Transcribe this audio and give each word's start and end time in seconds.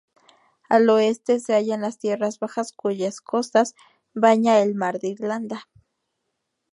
Al 0.67 0.89
oeste 0.89 1.39
se 1.39 1.53
hallan 1.53 1.81
las 1.81 1.99
tierras 1.99 2.39
bajas 2.39 2.73
cuyas 2.73 3.21
costas 3.21 3.75
baña 4.15 4.59
el 4.59 4.73
mar 4.73 4.97
de 4.99 5.09
Irlanda. 5.09 5.69